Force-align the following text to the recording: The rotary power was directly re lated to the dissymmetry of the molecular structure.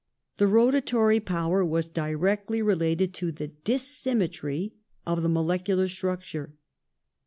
The 0.37 0.47
rotary 0.47 1.19
power 1.19 1.63
was 1.63 1.87
directly 1.87 2.63
re 2.63 2.73
lated 2.73 3.13
to 3.13 3.31
the 3.31 3.49
dissymmetry 3.49 4.71
of 5.05 5.21
the 5.21 5.29
molecular 5.29 5.87
structure. 5.87 6.55